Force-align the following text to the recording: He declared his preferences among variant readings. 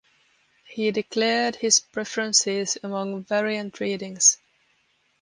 He 0.67 0.89
declared 0.89 1.57
his 1.57 1.79
preferences 1.79 2.75
among 2.81 3.23
variant 3.25 3.79
readings. 3.79 4.39